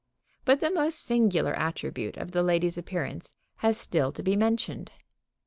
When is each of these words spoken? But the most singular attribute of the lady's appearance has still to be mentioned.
But 0.45 0.61
the 0.61 0.71
most 0.71 0.97
singular 0.97 1.53
attribute 1.53 2.17
of 2.17 2.31
the 2.31 2.41
lady's 2.41 2.75
appearance 2.75 3.35
has 3.57 3.77
still 3.77 4.11
to 4.13 4.23
be 4.23 4.35
mentioned. 4.35 4.89